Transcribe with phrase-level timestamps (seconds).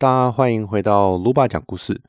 [0.00, 2.00] 大家欢迎回到卢巴讲故事。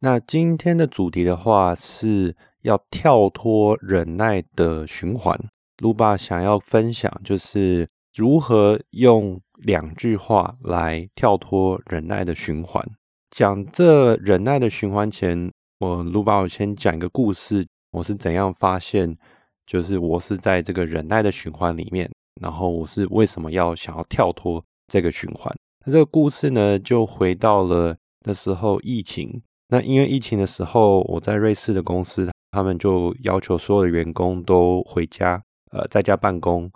[0.00, 5.38] 那今天的主题的话是要跳脱忍耐的循环。
[5.78, 12.84] 卢巴想要分享就是如何用两句话来跳脱忍耐的循环。
[13.30, 17.64] 讲这忍耐的循环前，我卢巴我先讲一个故事。
[17.92, 19.16] 我是怎样发现，
[19.64, 22.10] 就是我是在这个忍耐的循环里面，
[22.40, 25.54] 然后我是为什么要想要跳脱这个循环。
[25.86, 29.42] 那这个故事呢，就回到了那时候疫情。
[29.68, 35.40] 那因为疫情的时候，我在瑞士的公司，他们就要求所有的员工都回家，
[35.70, 36.70] 呃，在家办公。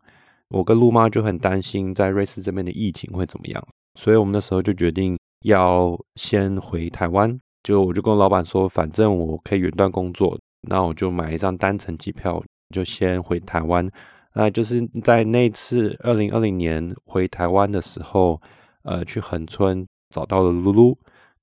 [0.51, 3.67] 我跟陆妈就很担心在瑞士这边的疫情会怎么样，
[3.99, 7.39] 所以我们那时候就决定要先回台湾。
[7.63, 12.43] 就我就跟老板说，反正我可以远端工作，那我就买一张单程机票，
[12.73, 13.87] 就先回台湾。
[14.35, 18.41] 那就是在那次二零二零年回台湾的时候。
[18.85, 20.97] 呃，去横村找到了噜噜，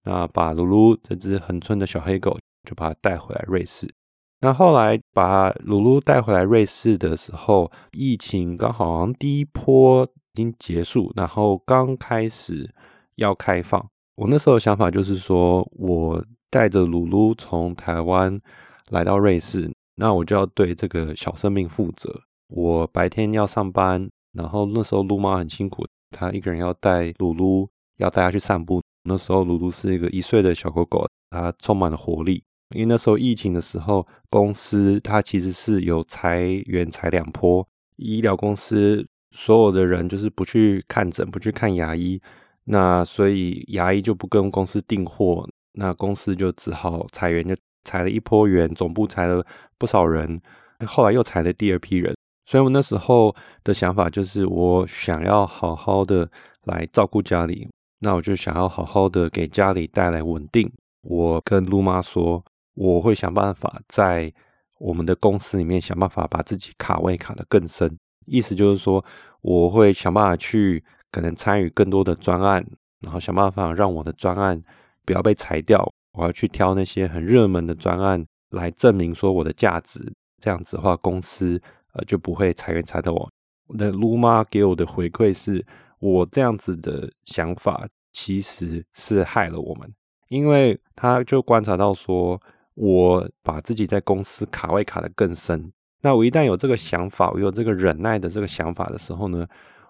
[0.03, 3.93] 那把噜噜这只横村的小黑狗就把它带回来瑞士。
[4.39, 12.67] 那后来把噜噜带回来瑞士的时候，疫情刚好好像第一波已经结束，然后刚开始
[13.15, 13.85] 要开放。
[14.15, 18.39] 我那时候的想法就是说，我带着噜噜从台湾
[18.89, 22.21] 来到瑞士，那我就要对这个小生命负责。
[22.47, 25.85] 我白天要上班，然后那时候撸妈很辛苦。
[26.11, 28.81] 他一个人要带鲁鲁，要带他去散步。
[29.03, 32.43] 那时候鲁鲁是一个一岁的小狗狗，它充满了活力。
[32.75, 37.67] 因为那时候疫情的时候，公司它其实是有裁员裁两波，
[37.97, 42.21] 医疗公司所有的人就是不去看诊，不去看牙医，
[42.65, 49.45] 那所以牙医就不跟公司订货，那公司就只好裁员，就裁了一波员，总部裁了
[49.77, 50.39] 不少人，
[50.85, 52.15] 后来又裁了第二批人。
[52.51, 56.29] 所以我那时候的想法就是，我想要好好的
[56.65, 60.69] 来照顾家里，那我就想要好好的给家里带来稳定。
[61.01, 64.29] 我跟陆妈说，我会想办法在
[64.79, 67.97] 我们的公司里面想办法把自己卡位卡得更深。
[68.25, 69.01] 意思就是说，
[69.39, 72.61] 我会想办法去可能参与更多的专案，
[72.99, 74.61] 然后想办法让我的专案
[75.05, 75.89] 不要被裁掉。
[76.19, 80.11] 我要去挑那些很热门的专案来证明说我的价值。
[80.41, 81.61] 这样子的话，公司。
[81.93, 83.29] 呃，就不会裁员裁到我。
[83.73, 85.65] 那卢妈给我的回馈是，
[85.99, 89.93] 我这样子的想法其实是害了我们，
[90.27, 92.41] 因为他就观察到说，
[92.73, 95.71] 我把自己在公司卡位卡的更深。
[96.01, 99.47] 那我一旦有这个想法，我有这个忍耐的这个想法的时候呢，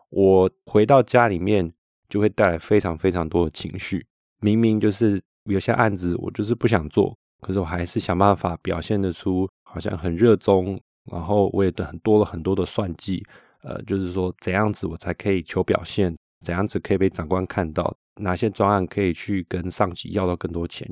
[0.10, 1.72] 我回到家里面
[2.10, 4.06] 就会带来非常非常多的情绪。
[4.42, 10.80] 明明就是有些案子我就是不想做，可是我还是想办法表现得出好像很热衷。
[11.06, 13.24] 然后我也很多了很多的算计，
[13.64, 20.90] 呃，就是说怎样子我才可以求表现，怎样子可以被长官看到，哪些专案可以去跟上级要到更多钱。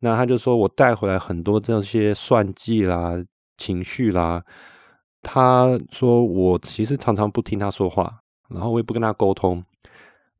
[0.00, 3.14] 那他就说我带回来很多这些算计啦、
[3.56, 4.44] 情绪啦。
[5.22, 9.64] 他说我其实常常不听他说话，然后我也不跟他沟通。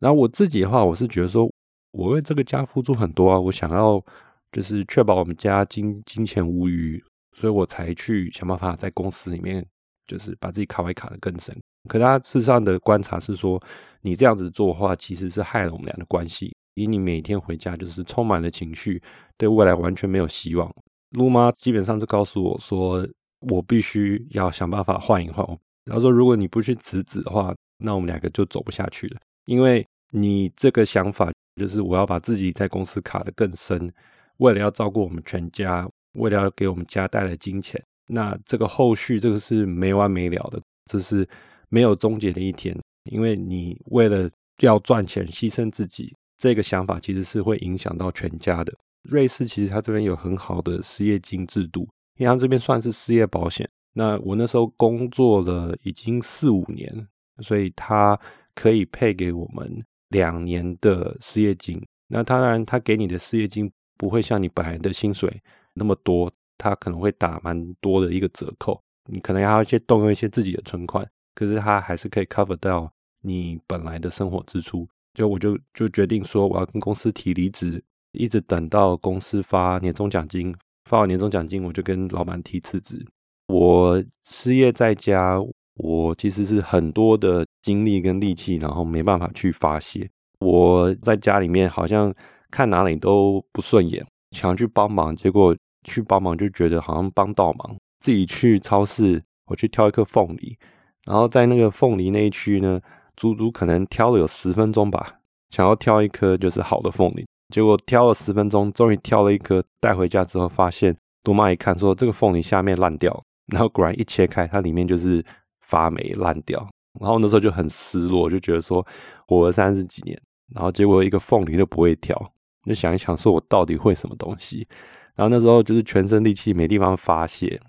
[0.00, 1.48] 然后我自己的话，我是觉得说
[1.92, 4.04] 我为这个家付出很多啊，我想要
[4.50, 7.00] 就是确保我们家金金钱无余。
[7.32, 9.66] 所以我才去想办法在公司里面，
[10.06, 11.56] 就是把自己卡位卡的更深。
[11.88, 13.60] 可他事实上的观察是说，
[14.02, 16.54] 你这样子做的话，其实是害了我们俩的关系。
[16.74, 19.02] 以你每天回家就是充满了情绪，
[19.36, 20.72] 对未来完全没有希望。
[21.10, 23.06] 陆妈基本上就告诉我说，
[23.40, 25.44] 我必须要想办法换一换。
[25.86, 29.20] 他说，如果你不去辞职的话，那我们两个就走不下去了。
[29.44, 33.92] 因为你这个想法就是我要把自己在公司卡的更深，
[34.38, 35.88] 为了要照顾我们全家。
[36.12, 41.26] 为了要给我们家带来金钱，那这个后续这个是没完没了的，这是
[41.68, 42.76] 没有终结的一天。
[43.10, 44.30] 因为你为了
[44.60, 48.72] 要赚钱牺牲自己，这个想法其实是会影响到全家的。
[49.02, 53.68] 瑞士其实它这边有很好的失业金制度，因为它这边算是失业保险。
[53.94, 57.08] 那我那时候工作了已经四五年，
[57.42, 58.18] 所以它
[58.54, 61.82] 可以配给我们两年的失业金。
[62.06, 65.42] 那当然，它给你的失业金不会像你本来的薪水。
[65.74, 68.80] 那么多，他可能会打蛮多的一个折扣，
[69.10, 72.92] 你可能还要一些动用一些自己的存款，可是他还是可以 cover 到
[73.22, 74.86] 你本来的生活支出。
[75.14, 77.82] 就我就就决定说，我要跟公司提离职，
[78.12, 80.54] 一直等到公司发年终奖金，
[80.88, 83.06] 发完年终奖金，我就跟老板提辞职。
[83.48, 85.38] 我失业在家，
[85.74, 90.08] 我其实是很多的精力跟力气，然后没办法去发泄。
[90.38, 92.14] 我在家里面好像
[92.50, 94.04] 看哪里都不顺眼。
[94.32, 97.76] 想去帮忙，结果去帮忙就觉得好像帮倒忙。
[98.00, 100.58] 自己去超市，我去挑一颗凤梨，
[101.04, 102.80] 然后在那个凤梨那一区呢，
[103.16, 105.20] 足足可能挑了有十分钟吧。
[105.50, 107.24] 想要挑一颗就是好的凤梨，
[107.54, 115.24] 结果挑了十分钟，终于挑了一颗带回家之后，发现多妈一看说这个凤梨下面烂掉，然后果然一切开，它里面就是
[115.60, 116.66] 发霉烂掉。
[117.00, 118.84] 然后那时候就很失落，就觉得说
[119.26, 120.20] 活了三十几年，
[120.54, 122.32] 然后结果一个凤梨都不会挑，
[122.64, 124.66] 就想一想说我到底会什么东西？
[125.14, 127.60] 然后那时候就是全身力气没地方发泄，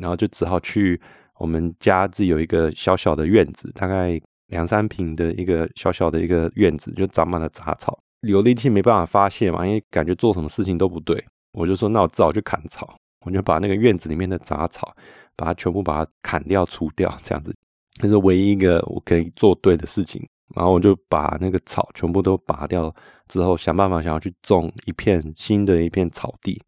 [0.00, 1.00] 然后就只好去
[1.38, 14.92] 我们家自己有一个小小的院子，大概两三平的一个小小的一个院子，就长满了杂草，有力气没办法发泄嘛，因为感觉做什么事情都不对，我就说那我只好去砍草，我就把那个院子里面的杂草，
[15.36, 17.54] 把它全部把它砍掉除掉，这样子，
[18.00, 20.26] 这是唯一一个我可以做对的事情。
[20.54, 22.94] 然后我就把那个草全部都拔掉
[23.28, 26.60] 之后，想办法想要去种一片新的一片草地。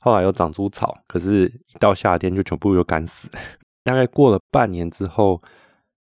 [0.00, 3.30] 后来又长出草，可是一到夏天就全部又干死。
[3.82, 5.40] 大概过了半年之后，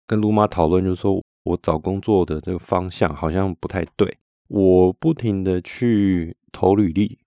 [0.06, 4.18] 跟卢妈讨论，就说我找工作的这个方向好像不太对。
[4.50, 7.18] 我不停的去投履历，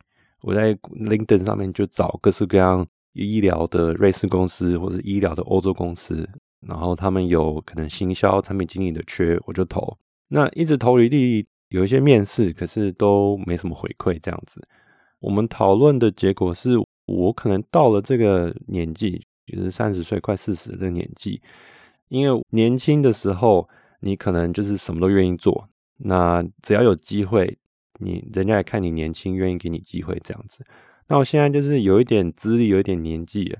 [0.42, 6.28] 我在 LinkedIn 上面就找各式各样医疗的瑞士公司或者医疗的欧洲公司，
[6.60, 9.96] 然后他们有可能行销产品经理的缺，我就投。
[10.28, 14.66] 那一直投履历，有一些面试，可是都没什么回馈，这样子。
[15.20, 16.76] 我们讨论的结果是，
[17.06, 21.40] 我可能到了这个年纪，就是三十岁快四十这个年纪，
[22.08, 23.68] 因为年轻的时候，
[24.00, 25.68] 你可能就是什么都愿意做，
[25.98, 27.56] 那只要有机会，
[28.00, 30.64] 你人家也看你年轻，愿意给你机会这样子。
[31.08, 33.56] 那我现在就是有一点资历，有一点年纪，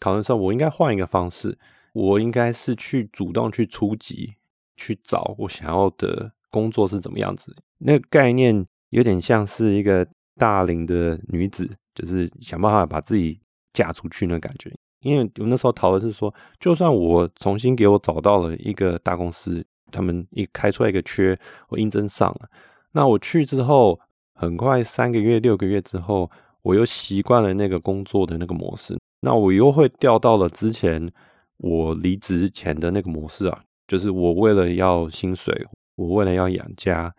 [0.00, 1.56] 讨论说，我应该换一个方式，
[1.96, 4.34] 我应该是去主动去出击，
[4.76, 7.56] 去找我想要的工作是怎么样子。
[7.78, 10.06] 那个概念有点像是一个。
[10.38, 13.40] 大龄的女子就是想办法把自己
[13.72, 14.70] 嫁出去那感觉，
[15.00, 21.34] 因为我那时候讨论是说，就算我重新给我找到了一个大公司，他们一开出来一个缺，
[21.70, 22.50] 我应征上了，
[22.92, 23.98] 那我去之后，
[24.34, 31.10] 很快三个月、六个月之后，我又习惯了那个工作的那个模式，那我又会调到了之前
[31.58, 37.14] 我离职前的那个模式啊，就是我为了要薪水，我为了要养家，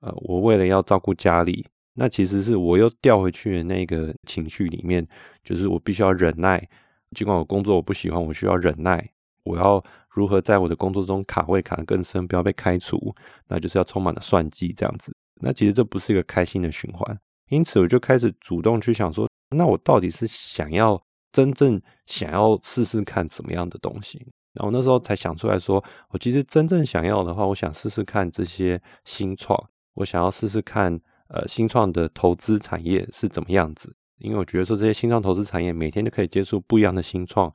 [0.00, 1.66] 呃，我为了要照顾家里。
[1.94, 5.06] 那其实是我又掉回去的那个情绪里面，
[5.42, 6.68] 就是我必须要忍耐，
[7.16, 9.08] 尽管我工作我不喜欢，我需要忍耐。
[9.44, 13.14] 我要如何在我的工作中卡位卡得更深，不要被开除？
[13.48, 15.12] 那就是要充满了算计这样子。
[15.40, 21.00] 那其实这不是一个开心的循环，因此我就开始主动去想说，那我到底是想要
[21.32, 24.26] 真正想要试试看什么样的东西？
[24.54, 29.58] 然后那时候才想出来说，我其实真正想要的话，我想试试看这些新创，
[29.94, 31.00] 我想要试试看。
[31.30, 33.94] 呃，新创的投资产业是怎么样子？
[34.16, 37.54] 因为我觉得说这些新创投资产业每天都可以接触不一样的新创，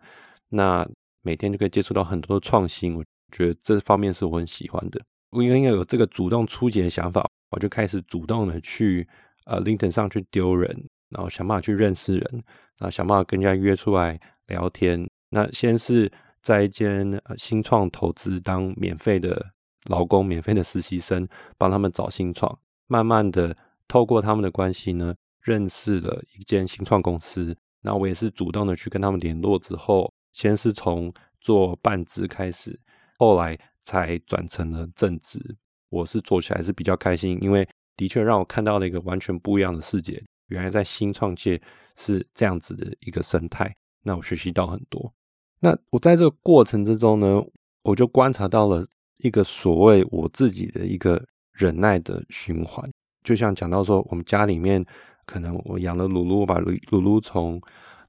[0.50, 0.88] 那
[1.24, 2.96] 每天就可以接触到很多的创新。
[2.96, 5.02] 我觉得这方面是我很喜欢的。
[5.32, 9.08] 我应该有这个主动出击的想法，我就开始主动的去
[9.46, 12.44] 呃 LinkedIn 上去丢人，然后想办法去认识人，
[12.78, 15.08] 然后想办法跟人家约出来聊天。
[15.30, 16.12] 那先是
[16.42, 19.54] 在一间新创投资当免费的
[19.86, 21.28] 劳工、免费的实习生，
[21.58, 22.60] 帮他们找新创。
[22.88, 23.56] 慢慢的，
[23.88, 27.56] 透过他们的关系呢，认识了一间新创公司。
[27.82, 32.80] 那我也是主动的去跟他们联络之后，先是从做半职开始，
[33.18, 35.58] 后来才转成了正职。
[35.90, 37.68] 我是做起来是比较开心，因为
[37.98, 40.24] 的确让我看到了一个完全不一样的世界。
[40.48, 41.62] 原来在新创界
[41.96, 45.14] 是这样子的一个生态，那我学习到很多。
[45.60, 47.42] 那我在这个过程之中呢，
[47.84, 48.86] 我就观察到了
[49.20, 51.24] 一个所谓我自己的一个。
[51.56, 52.92] 忍耐的循环，
[53.24, 54.84] 就像讲到说，我们家里面
[55.24, 57.62] 可能我养了鲁鲁，把鲁鲁鲁从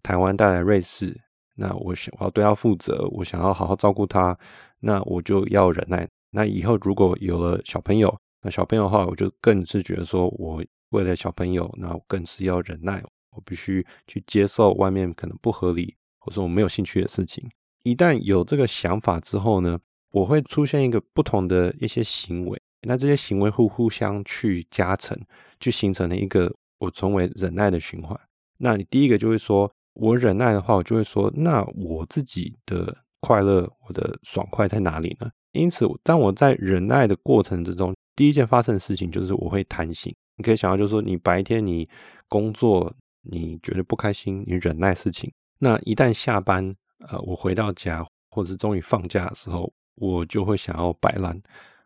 [0.02, 1.14] 台湾带来瑞士，
[1.54, 4.34] 那我想我要对他负责，我想要好好照顾他，
[4.80, 6.08] 那我就要忍耐。
[6.30, 17.44] 那以后如果有了小朋友，那小朋友的话，我就更是觉得说我为了小朋友，那我更是要忍耐，我必须去接受外面可能不合理或者我没有兴趣的事情。
[17.82, 19.76] 一旦有这个想法之后呢，
[20.12, 22.60] 我会出现一个不同的一些行为。
[22.86, 25.18] 那这些行为会互相去加成，
[25.58, 28.18] 就形成了一个我成为忍耐的循环。
[28.58, 35.28] 那你第一个就会说，我忍耐的话，我就会说，那我自己的快乐，我的爽快在哪里呢？
[35.52, 40.14] 因此，当我在忍耐的过程之中，第一件发生的事情就是我会贪心。
[40.36, 41.88] 你可以想到，就是说，你白天你
[42.28, 45.32] 工作，你觉得不开心，你忍耐事情。
[45.58, 46.74] 那一旦下班，
[47.08, 51.40] 呃，我回到家，或者是终于放假的时候，我就会想要摆烂。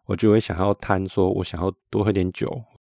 [0.07, 2.51] 我就会想要贪，说我想要多喝点酒，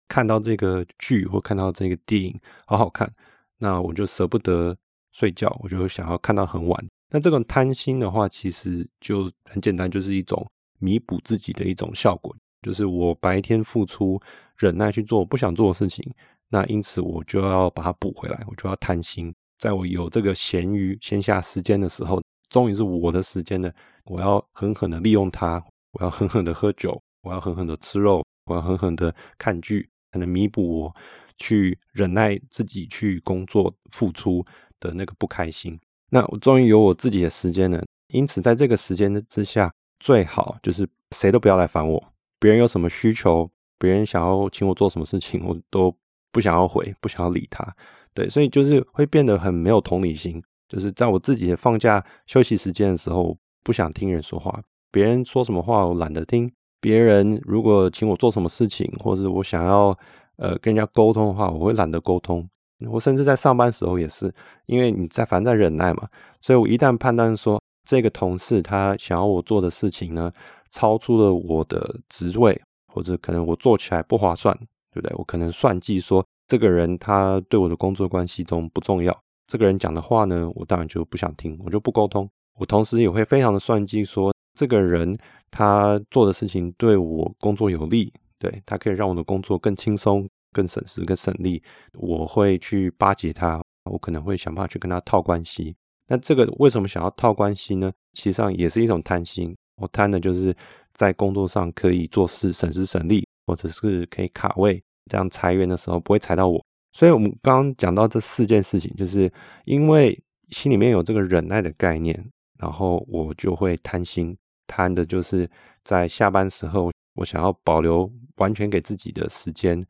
[0.09, 3.09] 看到这个剧或看到这个电影好好看，
[3.57, 4.75] 那我就舍不得
[5.13, 6.85] 睡觉，我就会想要看到很晚。
[7.11, 10.45] 那这种贪心的话，其实就很简单，就是一种
[10.79, 14.19] 弥补自己的一种效果，就是我白天付出
[14.57, 16.03] 忍耐去做我不想做的事情，
[16.49, 23.73] 那因此我就要把它补回来，我就要贪心，在我有这个闲余闲暇时间的时候，终于是我的时间了，
[24.05, 30.95] 我要狠狠的利用它，我要狠狠的喝酒，我要狠狠的吃肉，我要狠狠的看剧，才能弥补我
[31.37, 34.45] 去忍耐自己去工作付出
[34.79, 35.77] 的那个不开心。
[36.11, 37.83] 那我终于有我自己的时间了，
[38.13, 43.49] 因此在这个时间之下，最好就是谁都不要来烦我，别人有什么需求。
[43.77, 45.95] 别人想要请我做什么事情，我都
[46.31, 47.65] 不想要回，不想要理他。
[48.13, 50.41] 对，所以就是会变得很没有同理心。
[50.67, 54.61] 就是在我自己的放假休息时间的时候，不想听人说话。
[54.91, 56.51] 别人说什么话，我懒得听。
[56.79, 59.97] 别人如果请我做什么事情，或者我想要
[60.37, 62.47] 呃跟人家沟通的话，我会懒得沟通。
[62.89, 64.33] 我甚至在上班时候也是，
[64.65, 66.07] 因为你在反在忍耐嘛，
[66.41, 70.31] 所以我一旦判断说这个同事他想要我做的事情呢，
[70.71, 72.59] 超出了我的职位。
[72.95, 74.57] 或者可能我做起来不划算，
[74.93, 75.13] 对不对？
[75.17, 79.15] 我可能算计说，这个人他对我的工作关系中不重要。
[79.47, 82.25] 这个人讲的话呢，我当然就不想听，我就不沟通。
[82.57, 85.17] 我同时也会非常的算计说，这个人
[85.51, 91.61] 他做的事情对我工作有利，对他可以让我的工作更轻松、更省时、更省力。
[91.99, 93.61] 我会去巴结他，
[93.91, 95.75] 我可能会想办法去跟他套关系。
[96.07, 97.91] 那这个为什么想要套关系呢？
[98.13, 99.53] 其实上也是一种贪心。
[99.75, 100.55] 我贪的就是。
[100.95, 106.65] 在工作上可以做事省时省力，或者是可以卡位，这样裁员的时候不会裁到我。
[106.93, 109.31] 所以，我们刚刚讲到这四件事情，就是
[109.65, 110.17] 因为
[110.49, 112.25] 心里面有这个忍耐的概念，
[112.57, 114.35] 然后我就会贪心，
[114.65, 115.49] 贪的就是
[115.83, 119.85] 在下班时候，我想要保留完全给自己的时间，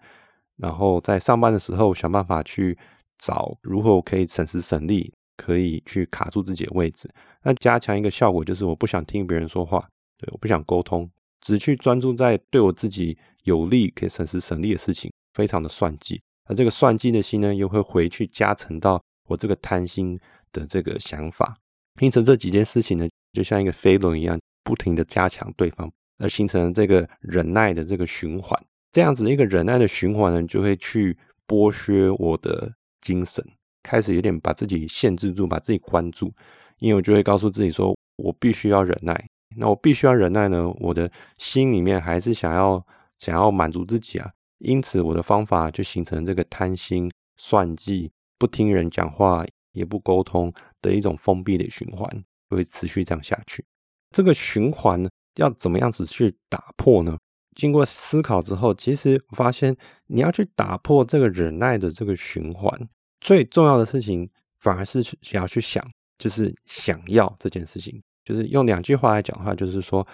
[0.58, 2.76] 然后在上班的时候想办法去
[3.20, 7.08] 找如何可以省时省力，可以去卡住自己的位置。
[7.44, 9.88] 那加强一个效果就是我不想听别人说话。
[10.18, 11.10] 对，我不想沟通，
[11.42, 16.22] 只去专注在对我自己有利、可以省时省力的事情，非常的算计。
[16.48, 20.20] 而这个算计的心呢，又会回去加成到我这个贪心
[20.52, 21.58] 的这个想法。
[22.00, 28.58] 因此，这几件事情呢，就像一个飞轮一样，不停的加强对方，而形成这个忍耐的这个循环。
[28.92, 31.18] 这样子一个忍耐的循环呢，就会去
[31.48, 33.44] 剥削我的精神，
[33.84, 36.32] 开始有点把自己限制住，把自己关住。
[36.80, 39.28] 因为我就会告诉自己说，我必须要忍耐。
[39.58, 42.86] 那我必须要忍耐呢，我的心里面还是想要
[43.18, 52.10] 想要满足自己啊，因此我的方法就形成这个贪心、算计、不听人讲话、也不沟通的一种封闭的循环，
[52.50, 53.66] 会持续这样下去。
[54.12, 57.18] 这个循环呢，要怎么样子去打破呢？
[57.56, 59.76] 经过思考之后，其实我发现
[60.08, 62.90] 你要去打破这个忍耐的这个循环，
[63.22, 65.82] 最重要的事情反而是想要去想，
[66.18, 68.02] 就是想要这件事情。
[68.26, 70.06] 就是用两句话来讲的话，就是说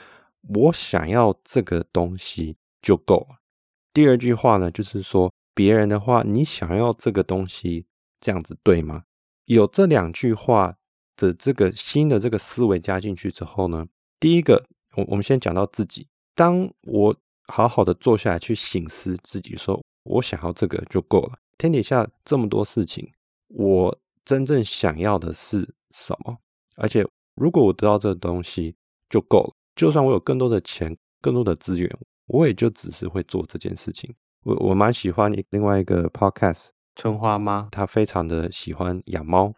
[0.53, 3.37] 我想要这个东西就够了。
[3.93, 7.85] 第二句话呢，就是说别人的话，你想要这个东西
[8.19, 9.03] 这样子对吗？
[9.45, 10.75] 有这两句话
[11.15, 13.87] 的这个新的这个思维加进去之后呢，
[14.19, 14.61] 第一个，
[14.97, 16.05] 我我们先讲到自己。
[16.35, 17.15] 当我
[17.47, 21.37] 好好的坐下来去醒思自己，说我想要这个就够了。
[21.57, 23.09] 天底下这么多事情，
[23.47, 26.37] 我真正想要的是什么？
[26.75, 27.07] 而且。
[27.35, 28.75] 如果我得到这个东西
[29.09, 31.89] 就够了，就算我有更多的钱、更多的资源，
[32.27, 34.13] 我也就只是会做这件事情。
[34.43, 39.53] 我我蛮喜欢另外一个 podcast 春花妈，她非常的喜欢养猫。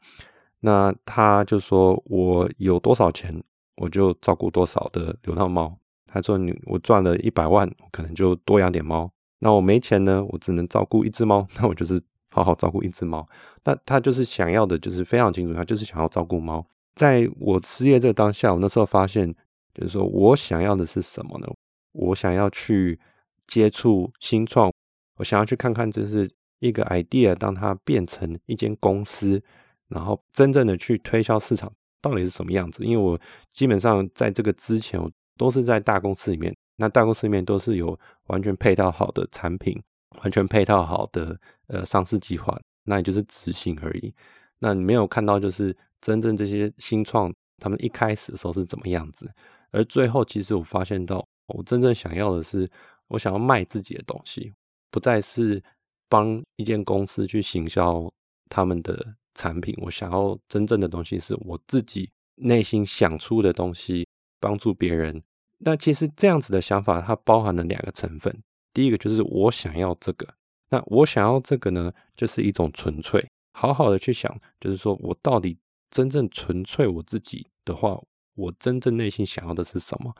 [0.59, 3.43] 那她就说我有多少钱，
[3.77, 5.77] 我就照顾多少的流浪猫。
[6.05, 9.11] 她说你我赚了一百万，我可能就多养点猫。
[9.39, 12.01] 那我没钱呢，我只能照顾一只猫，那我就是
[12.31, 13.27] 好好照顾一只猫。
[13.63, 16.65] 那她就是想要的，就是非常清楚，她就是想要照顾猫。
[16.95, 19.33] 在我失业这个当下，我那时候发现，
[19.73, 21.47] 就是说我想要的是什么呢？
[21.91, 22.99] 我想要去
[23.47, 24.71] 接触新创，
[25.17, 29.41] 我想要去看看这是一个 idea，当它变成一间公司，
[29.87, 32.83] 然后真正的去推销市场到底是什么样子？
[32.83, 33.19] 因为我
[33.51, 39.81] 基本上在这个之前，我都是在大公司里面，那大公司里面都是有完全配套好的产品，
[40.21, 44.13] 完全配套好的呃上市计划，那也就是执行而已。
[44.59, 45.75] 那你没有看到就是。
[46.03, 49.33] 真正这些新创，他们一开始的时候是怎么样子？
[49.71, 52.69] 而最后，其实我发现到，我真正想要的是，
[53.07, 54.51] 我想要卖自己的东西，
[54.91, 55.63] 不再是
[56.09, 58.11] 帮一间公司去行销
[58.49, 59.73] 他们的产品。
[59.77, 64.05] 我想要真正的东西是我自己内心想出的东西，
[64.41, 65.23] 帮助别人。
[65.59, 68.43] 那其实这样子的想法，它包含了两个成分。
[68.73, 70.27] 第一个就是我想要这个，
[70.69, 75.57] 那我想要这个呢，就是一种纯粹，好好的去想，就是说我到底。
[75.93, 78.01] 真正纯粹我自己的话，
[78.35, 80.11] 我真正内心想要的是什么？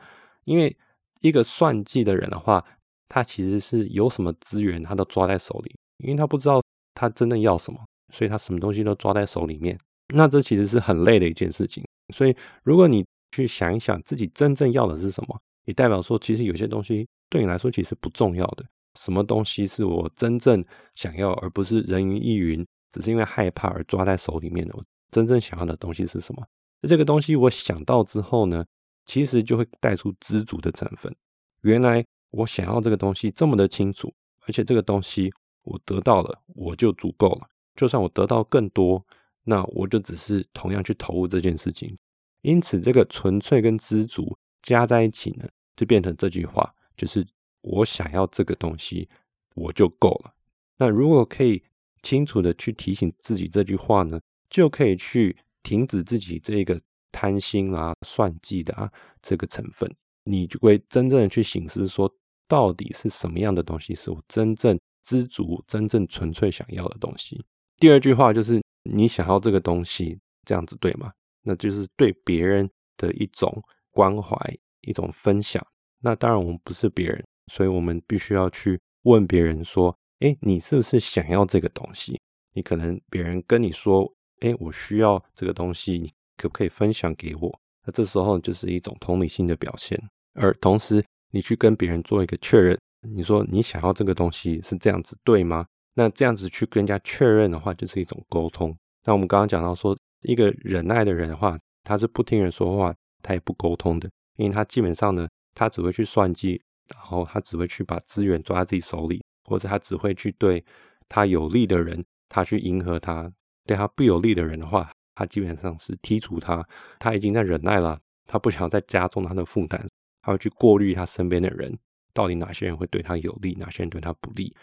[0.44, 0.76] 因为
[1.20, 2.64] 一个算计的人的话，
[3.08, 6.62] 他其实是有什么资源，他都抓在手里，因为他不知道
[6.94, 7.80] 他真正要什么，
[8.12, 9.76] 所以他什么东西都抓在手里面。
[10.14, 11.84] 那这其实是很累的一件事情。
[12.14, 13.04] 所以，如果你
[13.34, 18.64] 去想一想自己真正要的是什么，也代表说，其实有些东西对你来说其实不重要的。
[18.96, 20.64] 什么东西是我真正
[20.94, 24.74] 想要，而不是人云亦云，只是因为害怕而抓在手里面的？
[25.14, 26.44] 真正想要的东西是什么？
[26.88, 28.64] 这个东西我想到之后呢，
[29.06, 31.14] 其实就会带出知足的成分。
[31.60, 34.12] 原来我想要这个东西这么的清楚，
[34.44, 37.48] 而且这个东西我得到了，我就足够了。
[37.76, 39.06] 就算我得到更多，
[39.44, 41.96] 那我就只是同样去投入这件事情。
[42.42, 47.24] 因此，这个纯粹跟知足加在一起呢，就变成这句话，就是
[47.62, 49.08] 我想要这个东西，
[49.54, 50.34] 我就够了。
[50.76, 51.62] 那如果可以
[52.02, 54.20] 清楚的去提醒自己这句话呢，
[54.54, 56.80] 就可以去停止自己这个
[57.10, 58.88] 贪心啊、算计的啊
[59.20, 59.92] 这个成分，
[60.22, 62.08] 你就会真正的去醒思，说
[62.46, 67.44] 到底是什么样的东西是我真正知足、真正纯粹想要的东西。
[67.80, 71.12] 第二句话就是你想要这个东西，这样子对吗？
[71.42, 74.36] 那就是对别人的一种关怀，
[74.82, 75.60] 一种分享。
[76.00, 82.20] 那当然，我们不是别人，所以我们必须要去问别人说：“哎，你是不是想要这个东西？”
[82.54, 90.00] 你可能别人跟你说：“哎，我需要这个东西，你可不可以分享给我？”那这时候就是一种同理心的表现。
[90.34, 95.66] 而同时，你去跟别人做一个确认，你说你想要这个东西是这样子对吗？
[95.94, 98.76] 那这样子去跟人家确认的话，就是一种沟通。
[99.04, 99.96] 那我们刚刚讲到说。
[100.26, 110.64] 一个忍耐的人的话，他是不听人说话，他也不沟通的，因为他基本上呢，他只会去算计，然后他只会去把资源抓在自己手里，或者他只会去对
[111.10, 113.30] 他有利的人，他去迎合他；
[113.66, 116.66] 对他不有利的人的话，他基本上是剔除他。
[116.98, 119.86] 他已经在忍耐了，他不想再加重他的负担，
[120.22, 121.78] 他会去过滤他身边的人，
[122.12, 124.54] 到底哪些人会对他有利，哪些人对他不利。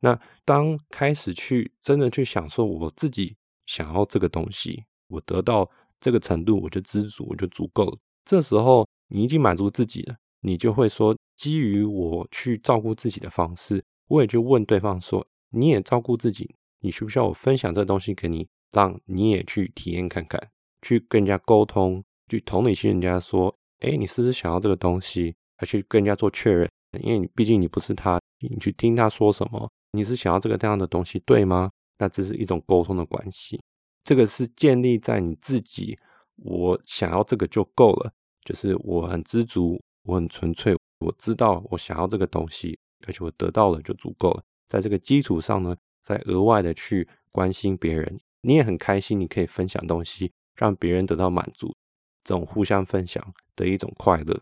[0.00, 3.36] 那当开始去真的去享受我自己
[3.66, 4.84] 想要这个东西。
[5.08, 5.68] 我得到
[6.00, 7.98] 这个程度，我就知足，我就足够了。
[8.24, 20.50] 这时候你已经满足自己了，你就会说，基于我去照顾自己的方式，我也就问对方说，你也照顾自己，你需不需要我分享这东西给你，让你也去体验看看，
[20.82, 26.68] 去跟人家沟通，去同理心人家说，哎，你是不是想要这个东西，而去跟人家做确认，
[27.00, 31.70] 因为你毕竟你不是他，你去听他说什么，你是想要这个这样的东西，对吗？
[31.98, 33.60] 那这是一种沟通的关系。
[34.04, 35.98] 这个是建立在你自己，
[36.36, 38.12] 我想要这个就够了，
[38.44, 44.42] 就是我很知足，我很纯粹，我知道我想要这个东西，而且我得到了就足够了。
[44.68, 51.76] 在这个基础上呢，再额外的去关心别人，你也很开心，你可以分享东西，让别人得到满足，
[52.24, 54.40] 这种互相分享的一种快乐。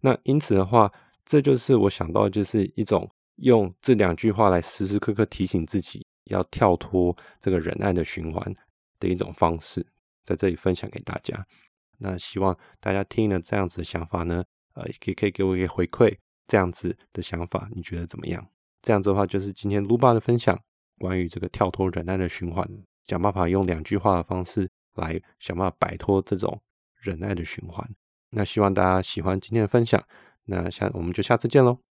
[0.00, 0.92] 那因此的话，
[1.24, 8.54] 这就是我想到，就是一种用这两句话来时时刻刻提醒自己，要跳脱这个忍耐的循环。
[9.00, 9.84] 的一种方式，
[10.24, 11.46] 在这里分享给大家。
[11.98, 14.42] 那希望大家听了这样子的想法呢，
[14.74, 16.16] 呃，也可以给我一个回馈。
[16.46, 18.48] 这样子的想法，你觉得怎么样？
[18.80, 20.58] 这样子的话，就是今天卢巴的分享，
[20.98, 22.66] 关于这个跳脱忍耐的循环，
[23.06, 26.60] 想办法用两句话的方式来想办法摆脱这种
[27.00, 27.88] 忍耐的循环。
[28.30, 30.02] 那希望大家喜欢今天的分享。
[30.46, 31.93] 那下我们就下次见喽。